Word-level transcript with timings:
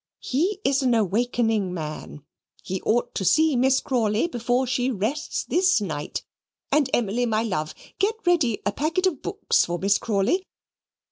He 0.23 0.59
is 0.63 0.81
an 0.81 0.95
awakening 0.95 1.75
man; 1.75 2.23
he 2.63 2.81
ought 2.81 3.13
to 3.13 3.23
see 3.23 3.55
Miss 3.55 3.79
Crawley 3.79 4.25
before 4.25 4.65
she 4.65 4.89
rests 4.89 5.43
this 5.45 5.79
night. 5.79 6.23
And 6.71 6.89
Emily, 6.91 7.27
my 7.27 7.43
love, 7.43 7.75
get 7.99 8.15
ready 8.25 8.63
a 8.65 8.71
packet 8.71 9.05
of 9.05 9.21
books 9.21 9.63
for 9.63 9.77
Miss 9.77 9.99
Crawley. 9.99 10.47